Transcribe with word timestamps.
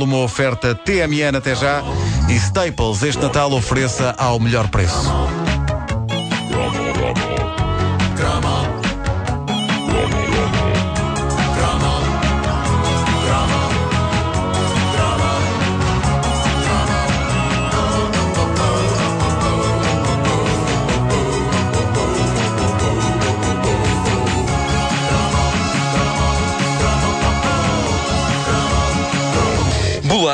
Uma 0.00 0.18
oferta 0.18 0.74
TMN 0.74 1.36
até 1.36 1.54
já 1.54 1.82
e 2.28 2.34
Staples 2.34 3.02
este 3.02 3.20
Natal 3.20 3.52
ofereça 3.52 4.14
ao 4.16 4.40
melhor 4.40 4.68
preço. 4.68 5.10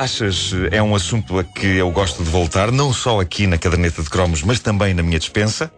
Bolachas 0.08 0.52
é 0.70 0.82
um 0.82 0.94
assunto 0.94 1.38
a 1.38 1.44
que 1.44 1.66
eu 1.66 1.90
gosto 1.90 2.24
de 2.24 2.30
voltar, 2.30 2.72
não 2.72 2.94
só 2.94 3.20
aqui 3.20 3.46
na 3.46 3.58
caderneta 3.58 4.02
de 4.02 4.08
cromos, 4.08 4.42
mas 4.42 4.58
também 4.58 4.94
na 4.94 5.02
minha 5.02 5.18
dispensa. 5.18 5.70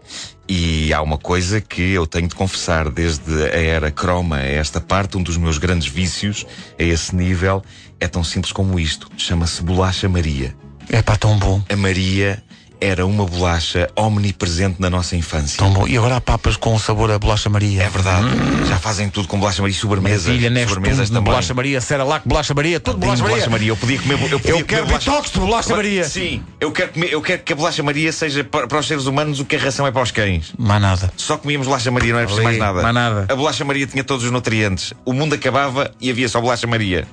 E 0.48 0.92
há 0.92 1.02
uma 1.02 1.18
coisa 1.18 1.60
que 1.60 1.90
eu 1.90 2.06
tenho 2.06 2.28
de 2.28 2.36
confessar, 2.36 2.88
desde 2.90 3.42
a 3.46 3.60
era 3.60 3.90
croma 3.90 4.36
a 4.36 4.46
esta 4.46 4.80
parte, 4.80 5.16
um 5.16 5.22
dos 5.22 5.36
meus 5.36 5.58
grandes 5.58 5.88
vícios 5.88 6.46
a 6.78 6.82
esse 6.82 7.14
nível 7.14 7.60
é 7.98 8.06
tão 8.06 8.22
simples 8.22 8.52
como 8.52 8.78
isto: 8.78 9.10
chama-se 9.16 9.64
Bolacha 9.64 10.08
Maria. 10.08 10.54
É 10.88 11.02
pá, 11.02 11.16
tão 11.16 11.36
bom. 11.36 11.60
A 11.68 11.74
Maria 11.74 12.40
era 12.80 13.04
uma 13.06 13.24
bolacha 13.26 13.88
omnipresente 13.96 14.76
na 14.78 14.88
nossa 14.90 15.16
infância. 15.16 15.58
Tão 15.58 15.70
bom. 15.72 15.86
E 15.86 15.96
agora 15.96 16.16
há 16.16 16.20
papas 16.20 16.56
com 16.56 16.78
sabor 16.78 17.10
a 17.10 17.18
bolacha 17.18 17.48
Maria. 17.48 17.82
É 17.82 17.88
verdade. 17.88 18.26
Já 18.68 18.76
fazem 18.78 19.08
tudo 19.08 19.28
com 19.28 19.38
bolacha 19.38 19.60
Maria 19.62 19.76
e 19.76 19.78
sobremesas. 19.78 20.26
Maravilha, 20.26 20.50
Nestum, 20.50 20.74
sobremesas 20.74 21.08
também. 21.10 21.24
bolacha 21.24 21.54
Maria, 21.54 21.80
Cerelac, 21.80 22.26
bolacha 22.28 22.54
Maria, 22.54 22.80
tudo 22.80 22.98
bolacha 22.98 23.22
Maria. 23.22 23.34
bolacha 23.36 23.50
Maria. 23.50 23.68
Eu 23.68 23.76
podia 23.76 23.98
comer. 23.98 24.14
Eu, 24.14 24.40
podia 24.40 24.50
Eu 24.54 24.64
quero 24.64 24.86
comer 24.86 25.00
bolacha- 25.00 25.30
de 25.32 25.38
bolacha 25.40 25.76
Maria. 25.76 26.04
Sim, 26.04 26.42
eu 26.60 26.72
quero, 26.72 26.92
comer- 26.92 27.12
eu 27.12 27.20
quero 27.22 27.42
que 27.42 27.52
a 27.52 27.56
bolacha 27.56 27.82
Maria 27.82 28.12
seja 28.12 28.42
para, 28.44 28.66
para 28.66 28.78
os 28.78 28.86
seres 28.86 29.06
humanos 29.06 29.40
o 29.40 29.44
que 29.44 29.56
a 29.56 29.58
ração 29.58 29.86
é 29.86 29.90
para 29.90 30.02
os 30.02 30.10
cães. 30.10 30.52
Mais 30.58 30.80
nada. 30.80 31.12
Só 31.16 31.36
comíamos 31.36 31.66
bolacha 31.66 31.90
Maria, 31.90 32.12
não 32.12 32.18
era 32.20 32.26
preciso 32.28 32.46
Ali, 32.48 32.58
mais 32.58 32.74
nada. 32.74 32.82
mais 32.82 32.94
nada. 32.94 33.26
A 33.32 33.36
bolacha 33.36 33.64
Maria 33.64 33.86
tinha 33.86 34.02
todos 34.04 34.24
os 34.24 34.30
nutrientes. 34.30 34.92
O 35.04 35.12
mundo 35.12 35.34
acabava 35.34 35.90
e 36.00 36.10
havia 36.10 36.28
só 36.28 36.40
bolacha 36.40 36.66
Maria. 36.66 37.06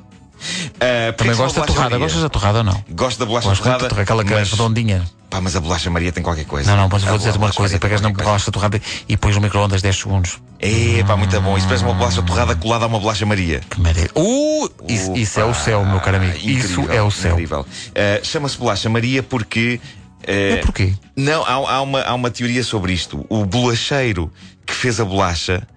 Porque 0.79 1.13
Também 1.17 1.33
a 1.33 1.35
gosto 1.35 1.59
da 1.59 1.65
torrada. 1.65 1.89
Maria? 1.89 2.05
Gostas 2.05 2.21
da 2.21 2.29
torrada 2.29 2.57
ou 2.59 2.63
não? 2.63 2.83
Gosto 2.91 3.19
da 3.19 3.25
bolacha 3.25 3.49
Gosto 3.49 3.63
torrada. 3.63 3.83
da 3.83 3.89
torrada, 3.89 4.03
aquela 4.03 4.23
que 4.23 4.33
é 4.33 4.37
mas, 4.39 4.51
redondinha. 4.51 5.03
pá, 5.29 5.41
mas 5.41 5.55
a 5.55 5.59
bolacha 5.59 5.89
Maria 5.89 6.11
tem 6.11 6.21
qualquer 6.23 6.45
coisa. 6.45 6.69
Não, 6.69 6.77
não, 6.83 6.89
mas 6.91 7.03
vou 7.03 7.17
dizer 7.17 7.35
uma 7.35 7.51
coisa: 7.51 7.79
pegas 7.79 8.01
na 8.01 8.09
bolacha 8.09 8.51
torrada 8.51 8.79
e 9.09 9.17
pões 9.17 9.35
no 9.35 9.41
micro-ondas 9.41 9.81
10 9.81 9.95
segundos. 9.95 10.39
É, 10.59 11.03
pá, 11.03 11.15
muito 11.17 11.39
bom. 11.41 11.57
Isso 11.57 11.65
parece 11.67 11.83
uma 11.83 11.93
bolacha 11.93 12.21
torrada 12.21 12.55
colada 12.55 12.85
a 12.85 12.87
uma 12.87 12.99
bolacha 12.99 13.25
Maria. 13.25 13.61
Que 13.69 13.79
maravilha. 13.81 14.09
Uh, 14.15 14.69
isso, 14.87 15.13
isso 15.15 15.39
é 15.39 15.45
o 15.45 15.53
céu, 15.53 15.83
meu 15.85 15.99
caro 15.99 16.17
amigo. 16.17 16.37
Isso 16.37 16.73
Incrível, 16.81 16.93
é 16.95 17.01
o 17.01 17.09
céu. 17.11 17.31
incrível. 17.33 17.65
Ah, 17.95 18.19
Chama-se 18.23 18.57
bolacha 18.57 18.87
Maria 18.89 19.23
porque. 19.23 19.79
ah, 20.27 20.31
É 20.31 20.55
porquê? 20.57 20.93
Não, 21.15 21.43
há, 21.43 21.53
há 21.75 21.81
uma, 21.81 22.01
há 22.01 22.13
uma 22.13 22.29
teoria 22.29 22.63
sobre 22.63 22.93
isto. 22.93 23.25
O 23.29 23.45
bolacheiro 23.45 24.31
que 24.65 24.73
fez 24.73 24.99
a 24.99 25.05
bolacha. 25.05 25.67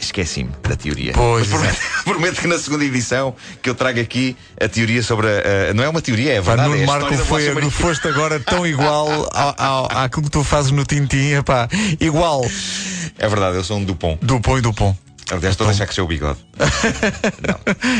Esqueci-me 0.00 0.50
da 0.62 0.76
teoria. 0.76 1.12
Pois, 1.12 1.48
Mas 1.48 1.58
prometo, 1.60 1.78
prometo 2.04 2.40
que 2.40 2.46
na 2.46 2.58
segunda 2.58 2.84
edição 2.84 3.34
que 3.60 3.68
eu 3.68 3.74
trago 3.74 4.00
aqui 4.00 4.36
a 4.60 4.68
teoria 4.68 5.02
sobre 5.02 5.26
a. 5.26 5.70
a- 5.70 5.74
não 5.74 5.82
é 5.84 5.88
uma 5.88 6.00
teoria, 6.00 6.34
é 6.34 6.36
Pá, 6.40 6.50
verdade. 6.54 6.68
Nuno 6.70 6.82
é 6.82 6.86
Marco 6.86 7.14
foi, 7.16 7.52
Maria. 7.52 7.70
foste 7.70 8.06
agora 8.08 8.38
tão 8.40 8.66
igual 8.66 9.08
ao, 9.32 9.54
ao, 9.58 9.86
àquilo 10.04 10.24
que 10.24 10.30
tu 10.30 10.44
fazes 10.44 10.70
no 10.70 10.84
Tintim, 10.84 11.42
pá, 11.44 11.68
igual. 12.00 12.44
É 13.18 13.28
verdade, 13.28 13.56
eu 13.56 13.64
sou 13.64 13.78
um 13.78 13.84
Dupont. 13.84 14.18
Dupont 14.22 14.58
e 14.58 14.62
Dupont. 14.62 14.96
Aliás, 15.30 15.52
estou 15.54 15.66
a 15.66 15.70
deixar 15.70 15.86
crescer 15.86 16.00
o 16.02 16.06
bigode. 16.06 16.38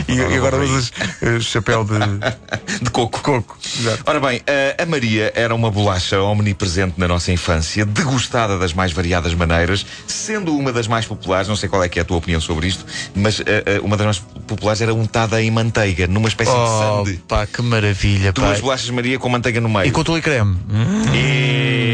E, 0.08 0.14
Não, 0.16 0.24
não 0.24 0.30
e 0.32 0.36
agora 0.36 0.56
usas 0.58 0.92
eh, 1.22 1.40
chapéu 1.40 1.84
de 1.84 1.94
De 2.82 2.90
coco. 2.90 3.20
coco. 3.22 3.56
Exato. 3.78 4.02
Ora 4.06 4.20
bem, 4.20 4.40
a, 4.78 4.82
a 4.82 4.86
Maria 4.86 5.32
era 5.34 5.54
uma 5.54 5.70
bolacha 5.70 6.20
omnipresente 6.20 6.94
na 6.96 7.06
nossa 7.08 7.30
infância, 7.32 7.84
degustada 7.84 8.58
das 8.58 8.72
mais 8.72 8.92
variadas 8.92 9.34
maneiras, 9.34 9.84
sendo 10.06 10.56
uma 10.56 10.72
das 10.72 10.86
mais 10.88 11.04
populares, 11.06 11.48
não 11.48 11.56
sei 11.56 11.68
qual 11.68 11.82
é 11.84 11.88
que 11.88 11.98
é 11.98 12.02
a 12.02 12.04
tua 12.04 12.16
opinião 12.16 12.40
sobre 12.40 12.66
isto, 12.68 12.84
mas 13.14 13.40
eh, 13.40 13.62
eh, 13.66 13.80
uma 13.82 13.96
das 13.96 14.04
mais 14.06 14.18
populares 14.46 14.80
era 14.80 14.94
untada 14.94 15.40
em 15.42 15.50
manteiga, 15.50 16.06
numa 16.06 16.28
espécie 16.28 16.50
Oh, 16.54 17.02
de 17.04 17.10
sande. 17.10 17.22
pá, 17.28 17.46
que 17.46 17.60
maravilha, 17.62 18.32
pá. 18.32 18.42
Duas 18.42 18.60
bolachas 18.60 18.88
Maria 18.90 19.18
com 19.18 19.28
manteiga 19.28 19.60
no 19.60 19.68
meio. 19.68 19.86
E 19.86 19.90
com 19.90 20.02
tule 20.02 20.18
e 20.18 20.22
creme. 20.22 20.56
Hum. 20.70 21.02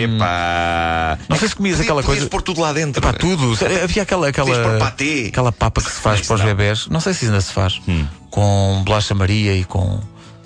Epá. 0.05 1.19
Não 1.29 1.37
sei 1.37 1.49
se 1.49 1.57
comias 1.57 1.81
aquela 1.81 2.03
coisa. 2.03 2.27
pôr 2.27 2.43
tudo 2.43 2.61
lá 2.61 2.73
dentro. 2.73 3.01
Pá, 3.01 3.13
tudo. 3.13 3.57
Havia 3.83 4.03
aquela, 4.03 4.29
aquela, 4.29 4.79
aquela 5.29 5.53
papa 5.53 5.81
que 5.81 5.91
se 5.91 6.01
faz 6.01 6.21
para 6.21 6.35
os 6.35 6.43
bebés. 6.43 6.87
Não 6.89 7.01
sei 7.01 7.15
se 7.15 7.27
ainda 7.27 7.41
se 7.41 7.53
faz. 7.53 7.81
Hum. 7.89 8.07
Com 8.31 8.83
bolacha 8.85 9.15
Maria 9.15 9.55
e 9.55 9.65
com 9.65 10.01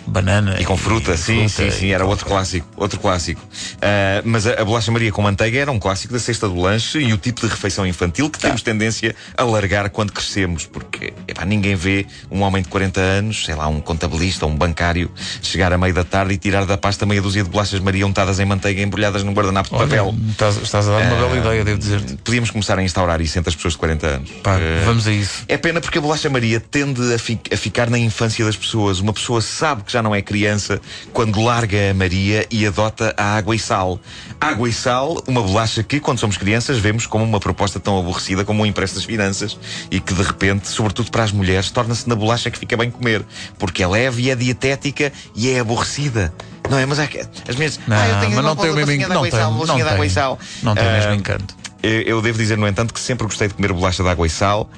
banana. 0.08 0.56
E 0.60 0.64
com 0.64 0.76
fruta, 0.76 1.16
sim, 1.16 1.48
sim, 1.48 1.48
fruta 1.48 1.70
sim, 1.72 1.86
e 1.86 1.92
era 1.92 2.04
outro 2.04 2.26
clássico, 2.26 2.66
outro 2.76 2.98
clássico. 2.98 3.40
Ah, 3.80 4.22
mas 4.24 4.46
a, 4.46 4.60
a 4.60 4.64
bolacha 4.64 4.90
Maria 4.90 5.12
com 5.12 5.22
manteiga 5.22 5.58
era 5.58 5.70
um 5.70 5.78
clássico 5.78 6.12
da 6.12 6.18
cesta 6.18 6.48
do 6.48 6.60
lanche 6.60 6.98
e 6.98 7.12
o 7.12 7.18
tipo 7.18 7.40
de 7.40 7.46
refeição 7.46 7.86
infantil 7.86 8.30
que 8.30 8.38
temos 8.38 8.62
tendência 8.62 9.14
a 9.36 9.44
largar 9.44 9.88
quando 9.90 10.12
crescemos, 10.12 10.66
porque 10.66 11.12
epá, 11.26 11.44
ninguém 11.44 11.74
vê 11.76 12.06
um 12.30 12.40
homem 12.42 12.62
de 12.62 12.68
40 12.68 13.00
anos, 13.00 13.44
sei 13.44 13.54
lá, 13.54 13.68
um 13.68 13.80
contabilista, 13.80 14.46
um 14.46 14.54
bancário, 14.56 15.10
chegar 15.42 15.72
à 15.72 15.78
meia 15.78 15.92
da 15.92 16.04
tarde 16.04 16.34
e 16.34 16.38
tirar 16.38 16.64
da 16.64 16.76
pasta 16.76 17.04
meia 17.06 17.20
dúzia 17.22 17.42
de 17.44 17.50
bolachas 17.50 17.80
Maria 17.80 18.06
untadas 18.06 18.40
em 18.40 18.44
manteiga 18.44 18.80
embrulhadas 18.82 19.22
num 19.22 19.32
guardanapo 19.32 19.68
de 19.70 19.74
Olha, 19.76 19.86
papel. 19.86 20.14
Estás, 20.30 20.56
estás 20.62 20.88
a 20.88 20.98
dar 20.98 21.06
uma 21.06 21.16
bela 21.16 21.36
ideia, 21.36 21.64
devo 21.64 21.78
dizer-te. 21.78 22.16
Podíamos 22.16 22.50
começar 22.50 22.78
a 22.78 22.82
instaurar 22.82 23.20
isso 23.20 23.38
entre 23.38 23.50
as 23.50 23.56
pessoas 23.56 23.74
de 23.74 23.78
40 23.78 24.06
anos. 24.06 24.30
Pá, 24.42 24.56
Ah, 24.56 24.82
vamos 24.84 25.06
a 25.06 25.12
isso. 25.12 25.44
é 25.48 25.56
pena 25.56 25.80
porque 25.80 25.98
a 25.98 26.00
bolacha 26.00 26.28
Maria 26.30 26.60
tende 26.60 27.12
a, 27.14 27.18
fi- 27.18 27.38
a 27.52 27.56
ficar 27.56 27.88
na 27.90 27.98
infância 27.98 28.44
das 28.44 28.56
pessoas. 28.56 29.00
Uma 29.00 29.12
pessoa 29.12 29.40
sabe 29.40 29.82
que 29.84 29.92
já 29.92 29.97
não 30.02 30.14
é 30.14 30.22
criança 30.22 30.80
quando 31.12 31.40
larga 31.42 31.90
a 31.90 31.94
Maria 31.94 32.46
e 32.50 32.66
adota 32.66 33.14
a 33.16 33.36
água 33.36 33.54
e 33.54 33.58
sal. 33.58 34.00
Água 34.40 34.68
e 34.68 34.72
sal, 34.72 35.22
uma 35.26 35.42
bolacha 35.42 35.82
que, 35.82 35.98
quando 36.00 36.18
somos 36.18 36.36
crianças, 36.36 36.78
vemos 36.78 37.06
como 37.06 37.24
uma 37.24 37.40
proposta 37.40 37.78
tão 37.80 37.98
aborrecida 37.98 38.44
como 38.44 38.62
um 38.62 38.66
impresso 38.66 38.94
das 38.94 39.04
finanças 39.04 39.58
e 39.90 40.00
que, 40.00 40.14
de 40.14 40.22
repente, 40.22 40.68
sobretudo 40.68 41.10
para 41.10 41.24
as 41.24 41.32
mulheres, 41.32 41.70
torna-se 41.70 42.08
na 42.08 42.14
bolacha 42.14 42.50
que 42.50 42.58
fica 42.58 42.76
bem 42.76 42.90
comer. 42.90 43.24
Porque 43.58 43.82
é 43.82 43.86
leve 43.86 44.22
e 44.22 44.30
é 44.30 44.34
dietética 44.36 45.12
e 45.34 45.50
é 45.50 45.58
aborrecida. 45.60 46.32
Não 46.70 46.78
é? 46.78 46.84
Mas 46.84 46.98
há 46.98 47.06
que- 47.06 47.24
as 47.48 47.56
minhas. 47.56 47.80
Não, 47.86 47.96
ah, 47.96 48.08
eu 48.08 48.20
tenho 48.20 48.34
mas 48.36 48.44
não 48.44 48.54
tem 48.56 48.70
o 48.70 48.74
mesmo 48.74 48.90
de 48.92 48.98
encanto. 48.98 49.14
Não 49.14 49.26
e 49.26 49.30
tem, 49.30 49.40
sal, 49.40 49.50
não 49.50 49.58
bolachinha 49.58 49.84
de 49.84 49.90
água 49.90 50.04
e 50.04 50.08
tem. 50.08 50.14
sal. 50.14 50.38
Não 50.62 50.74
tem 50.74 50.86
o 50.86 50.92
mesmo 50.92 51.10
Ah, 51.10 51.14
encanto. 51.16 51.54
eu, 51.82 51.90
eu 52.02 52.22
devo 52.22 52.36
dizer, 52.38 52.58
no 52.58 52.68
entanto, 52.68 52.92
que 52.92 53.00
sempre 53.00 53.26
gostei 53.26 53.48
de 53.48 53.54
comer 53.54 53.72
bolacha 53.72 54.02
de 54.02 54.08
água 54.08 54.26
e 54.26 54.30
sal. 54.30 54.68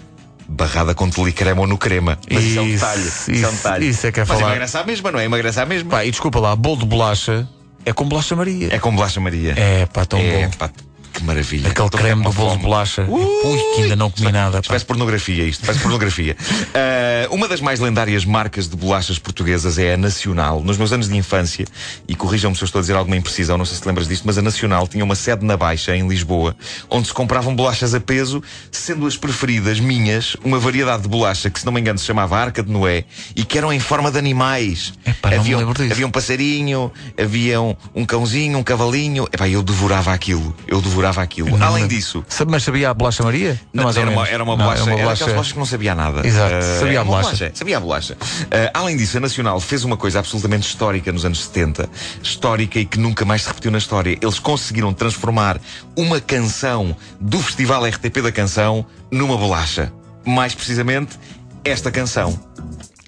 Barrada 0.53 0.94
com 0.94 1.09
tule 1.09 1.33
creme 1.33 1.61
ou 1.61 1.66
no 1.66 1.78
crema. 1.78 2.19
Mas 2.31 2.43
isso, 2.44 2.59
é 2.59 2.62
um 2.62 2.66
Isso, 2.66 2.75
detalhe. 2.84 3.03
Isso, 3.06 3.31
é 3.31 3.33
um 3.33 3.34
isso- 3.34 3.50
detalhe. 3.56 3.88
isso 3.88 4.06
é 4.09 4.12
que 4.12 4.21
é 4.21 4.25
Mas 4.27 4.28
falar. 4.37 4.50
emagrece 4.50 4.77
à 4.77 4.84
mesma, 4.84 5.12
não 5.12 5.21
é? 5.21 5.25
Emagrece 5.25 5.61
à 5.61 5.66
mesma. 5.66 5.91
Pá, 5.91 6.05
e 6.05 6.11
desculpa 6.11 6.41
lá, 6.41 6.56
bolo 6.56 6.78
de 6.78 6.87
bolacha 6.87 7.49
é 7.87 7.93
com 7.93 8.05
bolacha 8.09 8.34
Maria. 8.34 8.69
É 8.75 8.78
com 8.78 8.94
bolacha 8.94 9.21
Maria. 9.21 9.55
É, 9.56 9.87
pá, 9.87 10.05
tão 10.05 10.19
É, 10.19 10.44
bom. 10.47 10.50
pá, 10.59 10.71
que 11.20 11.25
maravilha. 11.26 11.69
Aquele 11.69 11.86
Estou 11.86 12.00
creme 12.00 12.22
do 12.22 12.32
bolo 12.32 12.56
de 12.56 12.62
bolacha. 12.62 13.03
Uh! 13.08 13.48
Ui, 13.50 13.58
que 13.76 13.82
ainda 13.82 13.97
não 13.97 14.10
comi 14.10 14.32
nada. 14.32 14.60
Parece 14.66 14.84
pornografia 14.84 15.44
isto, 15.44 15.64
parece 15.64 15.82
pornografia. 15.82 16.36
Ah, 16.75 17.28
uma 17.31 17.47
das 17.47 17.60
mais 17.60 17.78
lendárias 17.81 18.25
marcas 18.25 18.69
de 18.69 18.76
bolachas 18.76 19.19
portuguesas 19.19 19.78
é 19.78 19.94
a 19.94 19.97
Nacional. 19.97 20.62
Nos 20.62 20.76
meus 20.78 20.92
anos 20.92 21.08
de 21.08 21.16
infância, 21.16 21.66
e 22.08 22.14
corrijam-me 22.14 22.56
se 22.56 22.62
eu 22.62 22.66
estou 22.66 22.78
a 22.78 22.82
dizer 22.82 22.94
alguma 22.97 23.16
imprecisão, 23.16 23.58
não 23.58 23.64
sei 23.64 23.76
se 23.76 23.82
te 23.82 23.86
lembras 23.86 24.08
disto, 24.08 24.25
mas 24.25 24.38
a 24.38 24.42
Nacional 24.42 24.86
tinha 24.88 25.04
uma 25.04 25.14
sede 25.14 25.44
na 25.44 25.56
Baixa, 25.56 25.94
em 25.97 26.06
Lisboa, 26.08 26.56
onde 26.88 27.08
se 27.08 27.14
compravam 27.14 27.54
bolachas 27.54 27.94
a 27.94 28.00
peso, 28.00 28.42
sendo 28.70 29.06
as 29.06 29.16
preferidas 29.16 29.78
minhas 29.81 30.37
uma 30.44 30.58
variedade 30.58 31.02
de 31.02 31.08
bolacha 31.08 31.50
que, 31.50 31.60
se 31.60 31.66
não 31.66 31.72
me 31.72 31.81
engano, 31.81 31.98
se 31.98 32.06
chamava 32.06 32.37
Arca 32.38 32.62
de 32.62 32.70
Noé 32.70 33.04
e 33.37 33.44
que 33.44 33.58
eram 33.58 33.72
em 33.72 33.81
forma 33.81 34.10
de 34.10 34.19
animais. 34.19 34.92
Epá, 35.04 35.31
não 35.31 35.37
me 35.37 35.41
havia, 35.54 35.58
um- 35.58 35.70
havia 35.91 36.06
um 36.06 36.10
passarinho, 36.10 36.92
havia 37.20 37.60
um, 37.60 37.75
um 37.94 38.04
cãozinho, 38.04 38.58
um 38.58 38.62
cavalinho. 38.62 39.26
Epá, 39.32 39.48
eu 39.48 39.62
devorava 39.62 40.12
aquilo. 40.12 40.54
Eu 40.66 40.81
devorava 40.81 41.09
aquilo. 41.19 41.56
Não 41.56 41.66
Além 41.66 41.82
lembro. 41.82 41.97
disso, 41.97 42.25
Mas 42.48 42.62
sabia 42.62 42.91
a 42.91 42.94
bolacha 42.94 43.22
Maria? 43.22 43.60
não, 43.72 43.88
era, 43.91 44.10
uma, 44.10 44.28
era 44.28 44.43
uma 44.44 44.56
Não, 44.56 44.65
bolacha, 44.65 44.82
era 44.82 44.91
uma 44.91 44.93
era 44.93 45.03
bolacha. 45.03 45.12
aquelas 45.25 45.32
bolachas 45.34 45.53
que 45.53 45.59
não 45.59 45.66
sabia 45.66 45.94
nada. 45.94 46.26
Exato, 46.26 46.54
Eh, 46.54 46.60
sabia 46.78 46.91
era 46.93 47.00
a 47.00 47.03
uma 47.03 47.21
bolacha. 47.22 47.50
Sabia 47.54 47.76
a 47.76 47.81
bolacha. 47.81 48.16
Eh, 48.50 48.71
além 48.75 48.97
disso, 48.97 49.16
a 49.16 49.20
Nacional 49.20 49.60
fez 49.60 49.84
uma 49.84 49.97
coisa 49.97 50.19
absolutamente 50.19 50.66
histórica 50.69 51.11
nos 51.12 51.25
anos 51.25 51.43
70, 51.44 51.88
histórica 52.23 52.79
e 52.79 52.84
que 52.84 52.99
nunca 52.99 53.25
mais 53.25 53.43
se 53.43 53.49
repetiu 53.49 53.70
na 53.70 53.79
história. 53.79 54.19
Eles 54.20 54.38
conseguiram 54.38 54.93
transformar 54.93 55.61
uma 55.96 56.20
canção 56.20 56.96
do 57.20 57.40
Festival 57.40 57.84
RTP 57.87 58.20
da 58.23 58.32
Canção 58.32 58.84
numa 59.11 59.37
bolacha. 59.37 59.93
Mais 60.26 60.55
precisamente, 60.55 61.19
esta 61.64 61.90
canção. 61.90 62.38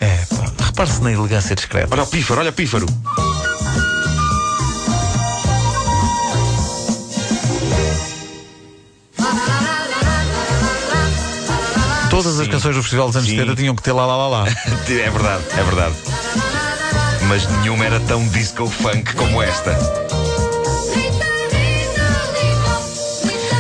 É, 0.01 0.19
repare-se 0.65 1.01
na 1.03 1.13
elegância 1.13 1.55
discreta. 1.55 1.89
Olha 1.93 2.03
o 2.03 2.07
pífaro, 2.07 2.41
olha 2.41 2.51
o 2.51 2.53
pífaro. 2.53 2.87
Canções 12.63 12.77
do 12.77 12.83
Festival 12.83 13.07
dos 13.09 13.17
anos 13.17 13.29
Sim. 13.29 13.37
70 13.39 13.57
tinham 13.57 13.75
que 13.75 13.83
ter 13.83 13.91
lá 13.91 14.07
lá 14.07 14.17
lá 14.17 14.29
lá. 14.29 14.45
É 14.89 15.11
verdade, 15.11 15.43
é 15.51 15.63
verdade. 15.65 15.95
Mas 17.29 17.49
nenhuma 17.59 17.85
era 17.85 17.99
tão 17.99 18.27
disco 18.29 18.69
funk 18.69 19.17
como 19.17 19.43
esta. 19.43 19.77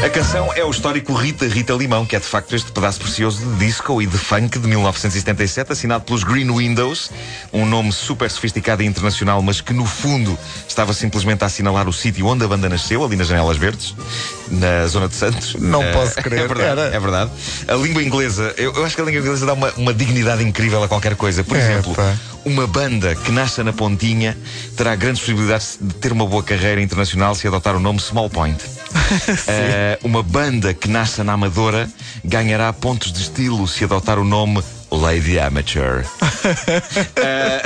A 0.04 0.08
canção 0.10 0.52
é 0.54 0.64
o 0.64 0.70
histórico 0.70 1.14
Rita 1.14 1.46
Rita 1.46 1.72
Limão, 1.72 2.04
que 2.06 2.14
é 2.14 2.20
de 2.20 2.26
facto 2.26 2.54
este 2.54 2.70
pedaço 2.70 3.00
precioso 3.00 3.44
de 3.44 3.66
disco 3.66 4.00
e 4.02 4.06
de 4.06 4.18
funk 4.18 4.58
de 4.58 4.68
1977, 4.68 5.72
assinado 5.72 6.04
pelos 6.04 6.22
Green 6.22 6.52
Windows, 6.52 7.10
um 7.52 7.66
nome 7.66 7.92
super 7.92 8.30
sofisticado 8.30 8.82
e 8.82 8.86
internacional, 8.86 9.42
mas 9.42 9.60
que 9.60 9.72
no 9.72 9.86
fundo 9.86 10.38
estava 10.68 10.92
simplesmente 10.92 11.42
a 11.42 11.46
assinalar 11.46 11.88
o 11.88 11.92
sítio 11.92 12.26
onde 12.26 12.44
a 12.44 12.48
banda 12.48 12.68
nasceu, 12.68 13.04
ali 13.04 13.16
nas 13.16 13.28
Janelas 13.28 13.56
Verdes, 13.56 13.94
na 14.52 14.86
zona 14.86 15.08
de 15.08 15.14
Santos. 15.14 15.54
Não 15.58 15.82
Eh, 15.82 15.92
posso 15.92 16.14
crer, 16.16 16.40
É 16.44 16.46
verdade, 16.48 16.80
era. 16.82 16.94
é 16.96 17.00
verdade. 17.00 17.30
A 17.66 17.74
língua 17.74 18.02
inglesa, 18.02 18.54
eu, 18.56 18.72
eu 18.74 18.84
acho 18.84 18.94
que 18.94 19.00
a 19.02 19.04
língua 19.04 19.20
inglesa 19.20 19.46
dá 19.46 19.54
uma, 19.54 19.72
uma 19.76 19.94
dignidade 19.94 20.44
incrível 20.44 20.82
a 20.82 20.88
qualquer 20.88 21.16
coisa. 21.16 21.42
Por 21.42 21.56
É, 21.56 21.60
exemplo, 21.60 21.94
pá. 21.94 22.14
uma 22.44 22.66
banda 22.66 23.14
que 23.14 23.32
nasça 23.32 23.64
na 23.64 23.72
pontinha 23.72 24.36
terá 24.76 24.94
grandes 24.94 25.20
possibilidades 25.22 25.78
de 25.80 25.94
ter 25.94 26.12
uma 26.12 26.26
boa 26.26 26.42
carreira 26.42 26.80
internacional 26.82 27.34
se 27.34 27.46
adotar 27.48 27.74
o 27.74 27.80
nome 27.80 27.98
Small 28.00 28.28
Point. 28.30 28.62
Eh, 29.48 29.98
uma 30.04 30.22
banda 30.22 30.72
que 30.74 30.88
nasça 30.88 31.22
na 31.24 31.32
Amadora 31.34 31.88
ganhará 32.24 32.72
pontos 32.72 33.12
de 33.12 33.20
estilo 33.22 33.66
se 33.66 33.84
adotar 33.84 34.18
o 34.18 34.24
nome 34.24 34.62
Lady 34.92 35.38
Amateur. 35.38 36.04
Eh, 37.14 37.62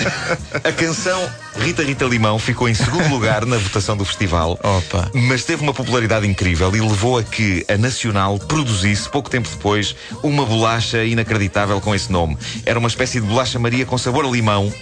a 0.65 0.73
canção 0.73 1.19
Rita 1.59 1.83
Rita 1.83 2.05
Limão 2.05 2.39
ficou 2.39 2.69
em 2.69 2.75
segundo 2.75 3.09
lugar 3.09 3.47
na 3.47 3.57
votação 3.57 3.97
do 3.97 4.05
festival. 4.05 4.59
Opa. 4.63 5.11
Mas 5.15 5.45
teve 5.45 5.63
uma 5.63 5.73
popularidade 5.73 6.27
incrível 6.27 6.75
e 6.77 6.81
levou 6.81 7.19
a 7.19 7.23
que 7.23 7.65
a 7.69 7.79
Nacional 7.79 8.39
produzisse, 8.39 9.09
pouco 9.09 9.31
tempo 9.31 9.49
depois, 9.49 9.97
uma 10.23 10.45
bolacha 10.45 11.05
inacreditável 11.05 11.81
com 11.81 11.95
esse 11.95 12.13
nome. 12.13 12.37
Era 12.65 12.79
uma 12.79 12.89
espécie 12.89 13.21
de 13.21 13.27
bolacha 13.27 13.59
Maria 13.59 13.87
com 13.87 13.97
sabor 13.97 14.27
a 14.27 14.29
limão. 14.29 14.73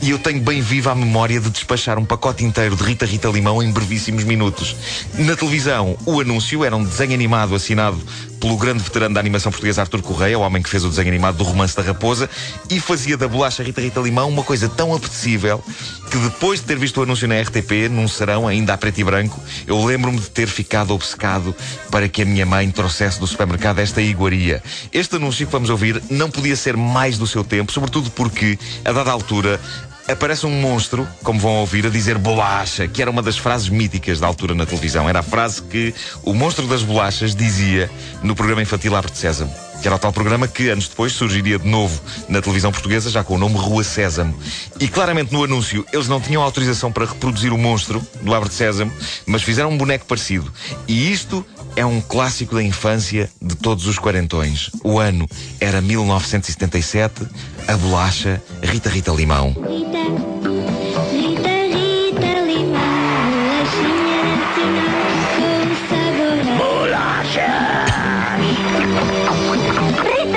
E 0.00 0.10
eu 0.10 0.18
tenho 0.18 0.40
bem 0.40 0.60
viva 0.60 0.92
a 0.92 0.94
memória 0.94 1.40
de 1.40 1.50
despachar 1.50 1.98
um 1.98 2.04
pacote 2.04 2.44
inteiro 2.44 2.76
de 2.76 2.84
Rita 2.84 3.04
Rita 3.04 3.28
Limão 3.28 3.60
em 3.60 3.72
brevíssimos 3.72 4.22
minutos. 4.22 4.76
Na 5.14 5.34
televisão, 5.34 5.98
o 6.06 6.20
anúncio 6.20 6.64
era 6.64 6.76
um 6.76 6.84
desenho 6.84 7.14
animado 7.14 7.52
assinado 7.52 8.00
pelo 8.38 8.56
grande 8.56 8.82
veterano 8.82 9.14
da 9.14 9.20
animação 9.20 9.50
portuguesa 9.50 9.82
Artur 9.82 10.00
Correia, 10.00 10.38
o 10.38 10.42
homem 10.42 10.62
que 10.62 10.68
fez 10.68 10.84
o 10.84 10.88
desenho 10.88 11.08
animado 11.08 11.38
do 11.38 11.42
Romance 11.42 11.76
da 11.76 11.82
Raposa, 11.82 12.30
e 12.70 12.78
fazia 12.78 13.16
da 13.16 13.26
bolacha 13.26 13.64
Rita 13.64 13.80
Rita 13.80 13.98
Limão 13.98 14.28
uma 14.28 14.44
coisa 14.44 14.68
tão 14.68 14.94
apetecível 14.94 15.60
que 16.10 16.16
depois 16.18 16.60
de 16.60 16.66
ter 16.66 16.78
visto 16.78 16.98
o 16.98 17.02
anúncio 17.02 17.26
na 17.26 17.40
RTP, 17.40 17.88
num 17.90 18.06
serão 18.06 18.46
ainda 18.46 18.74
a 18.74 18.78
preto 18.78 19.00
e 19.00 19.04
branco, 19.04 19.42
eu 19.66 19.84
lembro-me 19.84 20.18
de 20.18 20.30
ter 20.30 20.46
ficado 20.46 20.94
obcecado 20.94 21.54
para 21.90 22.08
que 22.08 22.22
a 22.22 22.24
minha 22.24 22.46
mãe 22.46 22.70
trouxesse 22.70 23.18
do 23.18 23.26
supermercado 23.26 23.80
esta 23.80 24.00
iguaria. 24.00 24.62
Este 24.92 25.16
anúncio 25.16 25.44
que 25.44 25.52
vamos 25.52 25.68
ouvir 25.68 26.00
não 26.08 26.30
podia 26.30 26.56
ser 26.56 26.76
mais 26.76 27.18
do 27.18 27.26
seu 27.26 27.42
tempo, 27.42 27.72
sobretudo 27.72 28.10
porque, 28.12 28.58
a 28.84 28.92
dada 28.92 29.10
altura, 29.10 29.60
Aparece 30.08 30.46
um 30.46 30.50
monstro, 30.50 31.06
como 31.22 31.38
vão 31.38 31.56
ouvir, 31.56 31.86
a 31.86 31.90
dizer 31.90 32.16
bolacha, 32.16 32.88
que 32.88 33.02
era 33.02 33.10
uma 33.10 33.20
das 33.20 33.36
frases 33.36 33.68
míticas 33.68 34.18
da 34.18 34.26
altura 34.26 34.54
na 34.54 34.64
televisão. 34.64 35.06
Era 35.06 35.20
a 35.20 35.22
frase 35.22 35.60
que 35.60 35.94
o 36.22 36.32
monstro 36.32 36.66
das 36.66 36.82
bolachas 36.82 37.34
dizia 37.34 37.90
no 38.22 38.34
programa 38.34 38.62
infantil 38.62 38.96
Abre 38.96 39.10
de 39.10 39.18
Sésamo. 39.18 39.54
Que 39.82 39.86
era 39.86 39.96
o 39.96 39.98
tal 39.98 40.10
programa 40.10 40.48
que, 40.48 40.70
anos 40.70 40.88
depois, 40.88 41.12
surgiria 41.12 41.58
de 41.58 41.68
novo 41.68 42.00
na 42.26 42.40
televisão 42.40 42.72
portuguesa, 42.72 43.10
já 43.10 43.22
com 43.22 43.34
o 43.34 43.38
nome 43.38 43.56
Rua 43.56 43.84
Sésamo. 43.84 44.34
E 44.80 44.88
claramente 44.88 45.32
no 45.32 45.44
anúncio 45.44 45.84
eles 45.92 46.08
não 46.08 46.20
tinham 46.20 46.42
autorização 46.42 46.90
para 46.90 47.04
reproduzir 47.04 47.52
o 47.52 47.58
monstro 47.58 48.02
do 48.22 48.34
Abre 48.34 48.48
de 48.48 48.54
Sésamo, 48.54 48.90
mas 49.26 49.42
fizeram 49.42 49.70
um 49.70 49.76
boneco 49.76 50.06
parecido. 50.06 50.50
E 50.88 51.12
isto 51.12 51.44
é 51.76 51.84
um 51.84 52.00
clássico 52.00 52.54
da 52.54 52.62
infância 52.62 53.28
de 53.40 53.56
todos 53.56 53.86
os 53.86 53.98
quarentões. 53.98 54.70
O 54.82 54.98
ano 54.98 55.28
era 55.60 55.80
1977, 55.80 57.26
a 57.66 57.76
bolacha 57.76 58.42
Rita 58.62 58.88
Rita 58.88 59.12
Limão. 59.12 59.48
Rita, 59.48 59.98
Rita, 61.12 61.48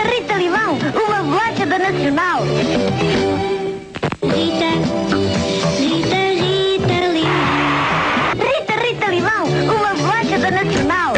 Rita, 0.10 0.33
limão, 0.38 0.78
bolachinha 1.28 1.78
nacional 1.80 2.44
com 4.22 5.31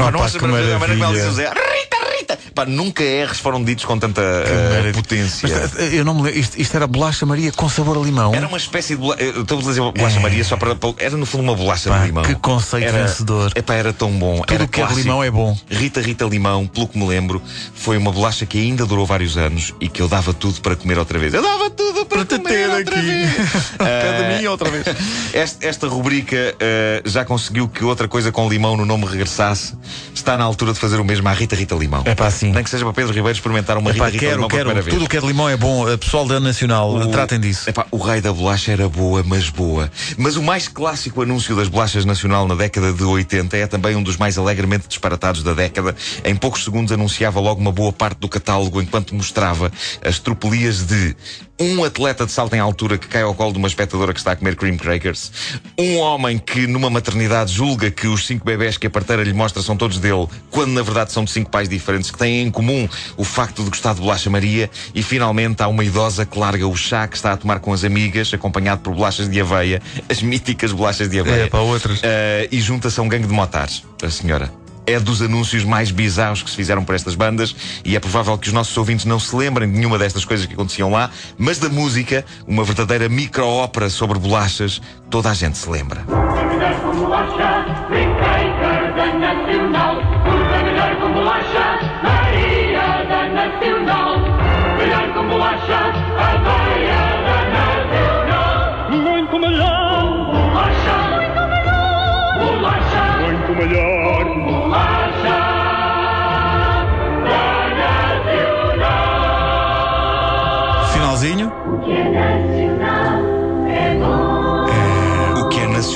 Opa, 0.09 0.17
Nossa, 0.17 0.39
que 0.39 0.45
maravilha, 0.47 0.75
a 0.75 0.79
maneira 0.79 1.05
como 1.05 1.17
ela 1.17 1.23
maravilha. 1.23 1.23
diz 1.23 1.31
o 1.31 1.35
Zé, 1.35 1.50
Rita, 1.50 2.17
Rita! 2.19 2.39
Pá, 2.55 2.65
nunca 2.65 3.03
R's 3.03 3.39
foram 3.39 3.63
ditos 3.63 3.85
com 3.85 3.97
tanta 3.97 4.21
Maravilha. 4.21 4.94
potência. 4.94 5.50
Mas, 5.50 5.79
eh, 5.79 5.89
eu 6.00 6.05
não 6.05 6.13
me 6.13 6.21
lembro. 6.23 6.39
Isto, 6.39 6.59
isto 6.61 6.75
era 6.75 6.85
bolacha 6.88 7.25
Maria 7.25 7.51
com 7.51 7.67
sabor 7.67 7.97
a 7.97 8.00
limão. 8.01 8.33
Era 8.33 8.47
uma 8.47 8.57
espécie 8.57 8.95
de 8.95 9.01
bolacha. 9.01 9.23
Estou 9.23 9.57
a 9.59 9.61
dizer 9.61 9.81
bolacha 9.81 10.19
Maria 10.19 10.44
só 10.44 10.55
para, 10.57 10.75
para- 10.75 10.94
Era 11.00 11.17
no 11.17 11.25
fundo 11.25 11.44
uma 11.44 11.55
bolacha 11.55 11.89
Pá, 11.89 12.00
de 12.00 12.05
limão. 12.07 12.23
que 12.23 12.35
conceito 12.35 12.88
era, 12.88 13.05
vencedor. 13.07 13.51
Epá, 13.55 13.73
era 13.75 13.91
tão 13.91 14.11
bom. 14.11 14.41
Tudo 14.41 14.53
era 14.53 14.67
que 14.67 14.79
é 14.79 14.83
clássico. 14.83 15.00
limão 15.01 15.23
é 15.23 15.31
bom. 15.31 15.57
Rita 15.69 16.00
Rita 16.01 16.25
Limão, 16.25 16.67
pelo 16.67 16.88
que 16.88 16.97
me 16.97 17.07
lembro, 17.07 17.41
foi 17.73 17.97
uma 17.97 18.11
bolacha 18.11 18.45
que 18.45 18.59
ainda 18.59 18.85
durou 18.85 19.05
vários 19.05 19.35
anos 19.38 19.73
e 19.81 19.88
que 19.89 20.01
eu 20.01 20.07
dava 20.07 20.33
tudo 20.33 20.61
para 20.61 20.75
comer 20.75 20.97
outra 21.00 21.17
vez. 21.19 21.33
Eu 21.33 21.41
dava 21.41 21.69
tudo 21.71 22.05
para, 22.05 22.23
Para 22.25 22.38
comer 22.38 22.42
ter 22.53 22.71
aqui. 22.71 23.01
de 23.01 23.33
Ah, 23.79 24.38
mim 24.39 24.45
outra 24.47 24.69
vez. 24.69 24.85
Esta, 25.33 25.67
esta 25.67 25.88
rubrica 25.88 26.55
eh, 26.59 27.01
já 27.05 27.25
conseguiu 27.25 27.67
que 27.67 27.83
outra 27.83 28.07
coisa 28.07 28.31
com 28.31 28.47
limão 28.47 28.77
no 28.77 28.85
nome 28.85 29.05
regressasse. 29.05 29.73
Está 30.13 30.38
na 30.38 30.44
altura 30.44 30.73
de 30.73 30.79
fazer 30.79 31.00
o 31.00 31.03
mesmo 31.03 31.27
à 31.27 31.33
Rita 31.33 31.55
Rita 31.55 31.73
Limão. 31.75 32.03
É 32.05 32.13
pá, 32.13 32.29
sim. 32.29 32.51
Nem 32.51 32.63
que 32.63 32.69
seja 32.69 32.83
para 32.85 32.94
Pedro 32.94 33.11
Ribeiro 33.13 33.35
experimentar 33.35 33.77
uma 33.77 33.89
Epá, 33.89 34.05
Rita 34.05 34.13
Rita 34.13 34.19
quero, 34.25 34.35
Limão 34.35 34.47
quero. 34.50 34.73
vez. 34.75 34.85
Tudo 34.85 35.05
o 35.05 35.09
que 35.09 35.17
é 35.17 35.19
de 35.19 35.25
limão 35.25 35.50
é 35.50 35.57
bom. 35.57 35.89
Eh, 35.89 35.97
Pessoal 35.97 36.27
da 36.27 36.39
Nacional, 36.39 36.94
O- 36.95 37.07
tratem 37.11 37.39
disso. 37.39 37.67
Epá, 37.69 37.85
o 37.89 37.97
raio 37.97 38.21
da 38.21 38.31
bolacha 38.31 38.71
era 38.71 38.88
boa, 38.88 39.23
mas 39.25 39.50
boa. 39.50 39.91
Mas 40.17 40.35
o 40.35 40.44
mais 40.44 40.67
clássico 40.67 41.21
anúncio 41.23 41.55
das 41.55 41.67
bolachas 41.67 42.05
nacional 42.05 42.47
na 42.47 42.53
década 42.55 42.94
de 42.94 43.03
80 43.03 43.57
é 43.57 43.65
também 43.67 43.95
um 43.95 44.03
dos 44.03 44.17
mais 44.17 44.38
alegremente 44.38 44.88
disparatados 44.88 45.41
da 45.41 45.53
década. 45.53 45.95
Em 46.23 46.35
poucos 46.35 46.63
segundos 46.63 46.91
anunciava 46.91 47.39
logo 47.39 47.59
uma 47.59 47.71
boa 47.71 47.91
parte 47.91 48.19
do 48.19 48.29
catálogo 48.29 48.81
enquanto 48.81 49.15
mostrava 49.15 49.71
as 50.05 50.19
tropelias 50.19 50.83
de 50.85 51.15
um 51.63 51.83
atleta 51.83 52.25
de 52.25 52.31
salto 52.31 52.54
em 52.56 52.60
altura 52.60 52.98
que 52.98 53.07
cai 53.07 53.21
ao 53.21 53.33
colo 53.33 53.54
de 53.54 53.57
uma 53.57 53.68
espectadora 53.68 54.13
que 54.13 54.19
está 54.19 54.33
a 54.33 54.36
comer 54.36 54.56
cream 54.56 54.77
crackers, 54.77 55.31
um 55.80 55.98
homem 55.98 56.38
que 56.38 56.68
numa 56.68 56.89
maternidade 56.89 57.54
julga 57.54 57.89
que 57.89 58.07
os 58.07 58.25
cinco 58.27 58.45
bebés 58.45 58.77
que 58.77 58.88
a 58.88 58.89
parteira 58.89 59.24
lhe 59.24 59.33
mostra 59.33 59.62
são 59.62 59.77
todos 59.77 59.98
dele, 59.98 60.27
quando 60.51 60.71
na 60.71 60.81
verdade 60.81 61.12
são 61.13 61.24
de 61.24 61.31
cinco 61.31 61.50
pais 61.50 61.69
diferentes 61.69 62.12
que 62.12 62.18
têm 62.18 62.42
em 62.42 62.51
comum 62.51 62.88
o 63.15 63.24
facto 63.24 63.63
de 63.63 63.69
gostar 63.69 63.94
de 63.94 64.01
bolacha 64.01 64.30
Maria, 64.30 64.69
e 64.94 65.01
finalmente 65.01 65.63
há 65.63 65.68
uma 65.68 65.83
idosa 65.83 66.25
que 66.25 66.38
larga 66.38 66.68
o 66.68 66.75
chá 66.75 67.07
que 67.07 67.15
está 67.15 67.33
a 67.33 67.38
tomar 67.38 67.60
com 67.60 67.71
as 67.71 67.83
amigas, 67.83 68.33
acompanhado 68.33 68.81
por 68.81 68.94
bolachas 68.94 69.30
de 69.30 69.39
aveia, 69.39 69.81
as 70.10 70.21
míticas 70.21 70.71
bolachas 70.71 71.10
de 71.10 71.19
aveia. 71.19 71.44
É, 71.44 71.48
pá, 71.48 71.60
outras. 71.60 72.00
Eh, 72.04 72.50
e 72.51 72.60
junta-se 72.60 73.00
a 73.00 73.04
um 73.04 73.07
gangue 73.07 73.27
de 73.27 73.33
motares, 73.33 73.83
a 74.01 74.10
senhora. 74.10 74.62
É 74.85 75.00
dos 75.00 75.21
anúncios 75.21 75.63
mais 75.63 75.91
bizarros 75.91 76.44
que 76.44 76.50
se 76.50 76.56
fizeram 76.56 76.83
por 76.83 76.95
estas 76.95 77.15
bandas 77.15 77.56
e 77.85 77.95
é 77.95 78.00
provável 78.00 78.38
que 78.38 78.47
os 78.47 78.53
nossos 78.53 78.75
ouvintes 78.77 79.06
não 79.06 79.19
se 79.19 79.35
lembrem 79.35 79.71
de 79.71 79.77
nenhuma 79.77 79.97
destas 79.97 80.25
coisas 80.25 80.45
que 80.45 80.53
aconteciam 80.53 80.91
lá, 80.91 81.09
mas 81.38 81.57
da 81.57 81.69
música, 81.69 82.25
uma 82.47 82.63
verdadeira 82.63 83.07
micro-ópera 83.07 83.89
sobre 83.89 84.19
bolachas, 84.19 84.81
toda 85.09 85.30
a 85.30 85.33
gente 85.33 85.57
se 85.57 85.69
lembra. 85.69 86.03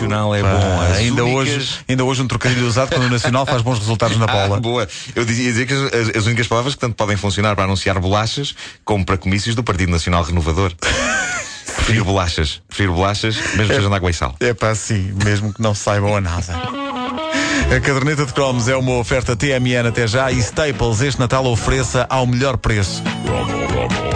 É 0.06 0.08
nacional 0.08 0.36
é 0.36 0.42
bom. 0.42 0.48
Ah, 0.48 0.88
As 0.92 0.98
ainda, 0.98 1.24
únicas- 1.24 1.54
hoje, 1.56 1.70
ainda 1.88 2.04
hoje 2.04 2.22
um 2.22 2.28
trocadilho 2.28 2.68
usado 2.68 2.90
quando 2.90 3.04
o 3.06 3.10
Nacional 3.10 3.46
faz 3.46 3.62
bons 3.62 3.80
resultados 3.80 4.18
na 4.18 4.26
Ah, 4.26 4.28
bola. 4.48 4.60
boa. 4.62 4.88
Eu 5.16 5.26
dizia 5.26 5.46
dizer 5.52 5.66
que 5.68 5.74
as, 5.74 6.16
as 6.18 6.26
únicas 6.26 6.48
palavras 6.48 6.74
que 6.76 6.80
tanto 6.82 6.96
podem 6.96 7.18
funcionar 7.18 7.56
para 7.56 7.66
anunciar 7.66 8.00
bolachas 8.00 8.56
como 8.86 9.06
para 9.06 9.18
comícios 9.18 9.56
do 9.56 9.64
Partido 9.64 9.92
Nacional 9.92 10.24
Renovador. 10.24 10.74
Prefiro 11.78 12.06
bolachas. 12.06 12.62
Prefiro 12.68 12.94
bolachas, 12.94 13.36
mesmo 13.56 13.68
que 13.68 13.76
sejam 13.76 13.90
de 13.90 13.96
água 13.96 14.10
e 14.10 14.14
sal. 14.14 14.36
É 14.40 14.54
pá, 14.54 14.74
sim, 14.76 15.14
mesmo 15.24 15.54
que 15.54 15.62
não 15.62 15.74
saibam 15.76 16.16
a 16.18 16.22
nada. 16.22 16.54
A 17.76 17.80
caderneta 17.80 18.26
de 18.26 18.34
cromos 18.34 18.68
é 18.68 18.76
uma 18.76 18.94
oferta 18.94 19.36
TMN 19.36 19.88
até 19.88 20.08
já 20.08 20.32
e 20.32 20.40
Staples 20.40 21.02
este 21.02 21.20
Natal 21.20 21.46
ofereça 21.46 22.06
ao 22.10 22.26
melhor 22.26 22.58
preço. 22.58 23.04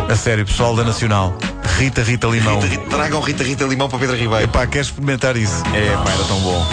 A 0.09 0.15
sério, 0.15 0.45
pessoal 0.45 0.75
da 0.75 0.83
Nacional. 0.83 1.37
Rita 1.77 2.03
Rita 2.03 2.27
Limão. 2.27 2.59
Rita, 2.59 2.67
Rita, 2.67 2.89
tragam 2.89 3.21
Rita 3.21 3.43
Rita 3.43 3.63
Limão 3.65 3.89
para 3.89 3.99
Pedro 3.99 4.15
Ribeiro. 4.15 4.43
Epá, 4.43 4.67
queres 4.67 4.87
experimentar 4.87 5.35
isso? 5.35 5.63
É, 5.73 5.95
pá, 6.03 6.11
era 6.11 6.23
tão 6.25 6.39
bom. 6.39 6.65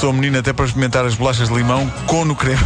Sou 0.00 0.12
menino 0.12 0.38
até 0.38 0.52
para 0.52 0.64
experimentar 0.64 1.04
as 1.04 1.14
bolachas 1.14 1.48
de 1.48 1.54
limão 1.54 1.90
com 2.06 2.24
no 2.24 2.34
creme. 2.34 2.60